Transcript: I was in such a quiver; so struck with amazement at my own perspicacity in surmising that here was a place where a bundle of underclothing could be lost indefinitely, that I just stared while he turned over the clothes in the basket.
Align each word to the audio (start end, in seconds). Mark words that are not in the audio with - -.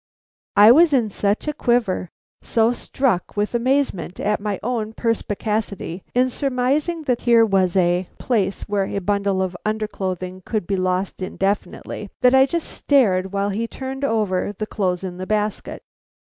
I 0.55 0.71
was 0.71 0.93
in 0.93 1.11
such 1.11 1.47
a 1.47 1.53
quiver; 1.53 2.09
so 2.41 2.73
struck 2.73 3.37
with 3.37 3.53
amazement 3.53 4.19
at 4.19 4.39
my 4.39 4.59
own 4.63 4.93
perspicacity 4.93 6.03
in 6.15 6.31
surmising 6.31 7.03
that 7.03 7.21
here 7.21 7.45
was 7.45 7.75
a 7.77 8.09
place 8.17 8.63
where 8.67 8.87
a 8.87 8.97
bundle 8.97 9.43
of 9.43 9.55
underclothing 9.63 10.41
could 10.43 10.65
be 10.65 10.75
lost 10.75 11.21
indefinitely, 11.21 12.09
that 12.23 12.33
I 12.33 12.47
just 12.47 12.67
stared 12.67 13.31
while 13.31 13.49
he 13.49 13.67
turned 13.67 14.03
over 14.03 14.55
the 14.57 14.65
clothes 14.65 15.03
in 15.03 15.17
the 15.17 15.27
basket. 15.27 15.83